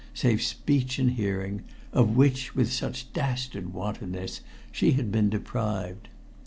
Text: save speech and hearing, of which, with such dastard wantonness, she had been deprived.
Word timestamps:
save 0.15 0.41
speech 0.41 0.97
and 0.97 1.11
hearing, 1.11 1.61
of 1.93 2.17
which, 2.17 2.55
with 2.55 2.73
such 2.73 3.13
dastard 3.13 3.71
wantonness, 3.71 4.41
she 4.71 4.93
had 4.93 5.11
been 5.11 5.29
deprived. 5.29 6.07